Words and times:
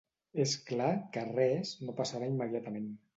És 0.43 0.53
clar 0.69 0.87
que 1.17 1.25
res 1.27 1.73
no 1.83 1.95
passarà 2.01 2.31
immediatament. 2.33 2.89